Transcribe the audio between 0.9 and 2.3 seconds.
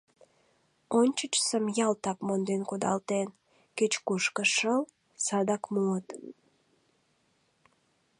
Ончычсым ялтак